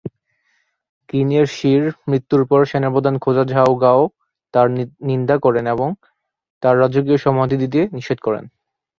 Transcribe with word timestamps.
কিন 1.09 1.29
এর 1.33 1.47
শির 1.51 1.81
মৃত্যুর 2.07 2.41
পর 2.49 2.61
সেনাপ্রধান 2.65 3.15
খোজা 3.17 3.43
ঝাও 3.45 3.71
গাও 3.83 4.01
তার 4.53 4.67
নিন্দা 5.07 5.35
করেন 5.45 5.65
এবং 5.67 5.89
তার 6.63 6.75
রাজকীয় 6.79 7.19
সমাধি 7.25 7.57
দিতে 7.63 7.79
নিষেধ 7.95 8.19
করেন। 8.21 8.43